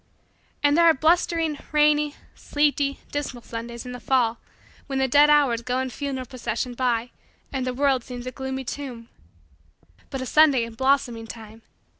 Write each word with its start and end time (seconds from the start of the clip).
And 0.63 0.75
there 0.75 0.85
are 0.85 0.95
blustering, 0.95 1.59
rainy, 1.71 2.15
sleety, 2.33 3.01
dismal, 3.11 3.43
Sundays 3.43 3.85
in 3.85 3.91
the 3.91 3.99
fall 3.99 4.39
when 4.87 4.97
the 4.97 5.07
dead 5.07 5.29
hours 5.29 5.61
go 5.61 5.77
in 5.77 5.91
funeral 5.91 6.25
procession 6.25 6.73
by 6.73 7.11
and 7.53 7.67
the 7.67 7.73
world 7.75 8.03
seems 8.03 8.25
a 8.25 8.31
gloomy 8.31 8.63
tomb. 8.63 9.09
But 10.09 10.19
a 10.21 10.25
Sunday 10.25 10.63
in 10.63 10.73
blossoming 10.73 11.27
time! 11.27 11.61